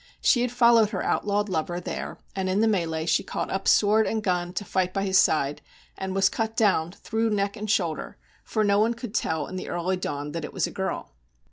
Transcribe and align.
She 0.19 0.41
had 0.41 0.51
followed 0.51 0.89
her 0.89 1.03
outlawed 1.05 1.47
lover 1.47 1.79
there, 1.79 2.17
and 2.35 2.49
in 2.49 2.59
the 2.59 2.65
mêlée 2.65 3.07
she 3.07 3.21
caught 3.21 3.51
up 3.51 3.67
sword 3.67 4.07
and 4.07 4.23
gun 4.23 4.51
to 4.53 4.65
fight 4.65 4.95
by 4.95 5.03
his 5.03 5.19
side, 5.19 5.61
and 5.95 6.15
was 6.15 6.27
cut 6.27 6.57
down 6.57 6.91
through 6.91 7.29
neck 7.29 7.55
and 7.55 7.69
shoulder; 7.69 8.17
for 8.43 8.63
no 8.63 8.79
one 8.79 8.95
could 8.95 9.13
tell 9.13 9.45
in 9.45 9.57
the 9.57 9.69
early 9.69 9.97
dawn 9.97 10.31
that 10.31 10.43
it 10.43 10.53
was 10.53 10.65
a 10.65 10.71
girl. 10.71 11.11